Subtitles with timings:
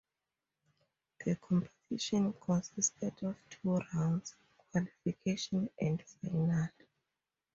[1.23, 4.33] The competition consisted of two rounds,
[4.71, 6.69] qualification and final.